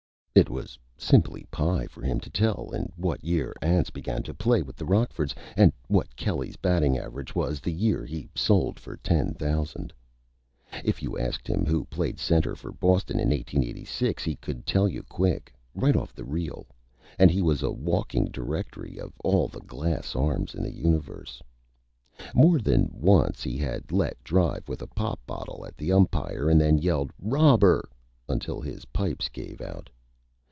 It 0.33 0.49
was 0.49 0.79
simply 0.97 1.45
Pie 1.51 1.87
for 1.87 2.01
him 2.03 2.19
to 2.21 2.29
tell 2.29 2.71
in 2.73 2.89
what 2.95 3.21
year 3.21 3.53
Anse 3.61 3.89
began 3.89 4.23
to 4.23 4.33
play 4.33 4.61
with 4.63 4.77
the 4.77 4.85
Rockfords 4.85 5.35
and 5.57 5.73
what 5.89 6.15
Kelly's 6.15 6.55
Batting 6.55 6.97
Average 6.97 7.35
was 7.35 7.59
the 7.59 7.71
Year 7.73 8.05
he 8.05 8.29
sold 8.33 8.79
for 8.79 8.95
Ten 8.95 9.33
Thousand. 9.33 9.91
If 10.85 11.03
you 11.03 11.19
asked 11.19 11.47
him 11.49 11.65
who 11.65 11.83
played 11.83 12.17
Center 12.17 12.55
for 12.55 12.71
Boston 12.71 13.19
in 13.19 13.29
1886 13.31 14.23
he 14.23 14.37
could 14.37 14.65
tell 14.65 14.87
you 14.87 15.03
quick 15.03 15.53
right 15.75 15.97
off 15.97 16.13
the 16.15 16.23
Reel. 16.23 16.65
And 17.19 17.29
he 17.29 17.41
was 17.41 17.61
a 17.61 17.69
walking 17.69 18.27
Directory 18.31 18.97
of 18.97 19.11
all 19.25 19.49
the 19.49 19.59
Glass 19.59 20.15
Arms 20.15 20.55
in 20.55 20.63
the 20.63 20.73
Universe. 20.73 21.41
More 22.33 22.57
than 22.59 22.87
once 22.91 23.43
he 23.43 23.57
had 23.57 23.91
let 23.91 24.23
drive 24.23 24.69
with 24.69 24.81
a 24.81 24.87
Pop 24.87 25.19
Bottle 25.27 25.65
at 25.67 25.75
the 25.77 25.91
Umpire 25.91 26.49
and 26.49 26.59
then 26.59 26.77
yelled 26.77 27.11
"Robber" 27.19 27.89
until 28.29 28.61
his 28.61 28.85
Pipes 28.85 29.27
gave 29.27 29.59
out. 29.59 29.89